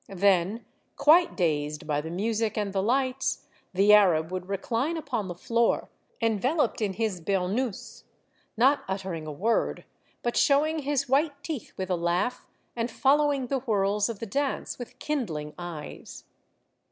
[0.09, 5.35] Then, quite dazed by the music and the lights, the Arab would recline upon the
[5.35, 5.89] floor,
[6.19, 8.05] enveloped in his bur nous,—
[8.57, 9.85] not uttering a word,
[10.23, 14.79] but showing his white teeth with a laugh, and following the whirls of the dance
[14.79, 16.23] with kindling eyes.